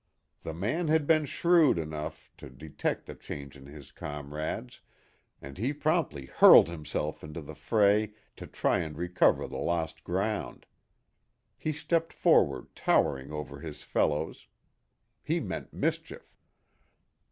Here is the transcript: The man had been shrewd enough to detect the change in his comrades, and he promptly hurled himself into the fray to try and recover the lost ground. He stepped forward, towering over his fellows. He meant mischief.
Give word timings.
The 0.41 0.55
man 0.55 0.87
had 0.87 1.05
been 1.05 1.25
shrewd 1.25 1.77
enough 1.77 2.31
to 2.37 2.49
detect 2.49 3.05
the 3.05 3.13
change 3.13 3.55
in 3.55 3.67
his 3.67 3.91
comrades, 3.91 4.81
and 5.39 5.59
he 5.59 5.73
promptly 5.73 6.25
hurled 6.25 6.69
himself 6.69 7.23
into 7.23 7.39
the 7.39 7.53
fray 7.53 8.13
to 8.35 8.47
try 8.47 8.79
and 8.79 8.97
recover 8.97 9.47
the 9.47 9.59
lost 9.59 10.03
ground. 10.03 10.65
He 11.55 11.71
stepped 11.71 12.13
forward, 12.13 12.75
towering 12.75 13.31
over 13.31 13.59
his 13.59 13.83
fellows. 13.83 14.47
He 15.21 15.39
meant 15.39 15.71
mischief. 15.71 16.35